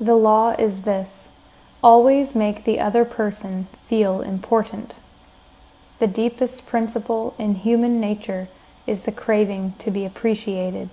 [0.00, 1.30] The law is this
[1.82, 4.94] always make the other person feel important.
[5.98, 8.48] The deepest principle in human nature
[8.86, 10.88] is the craving to be appreciated.